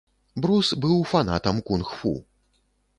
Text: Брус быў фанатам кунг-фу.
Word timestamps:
Брус 0.45 0.71
быў 0.87 0.97
фанатам 1.11 1.63
кунг-фу. 1.71 2.19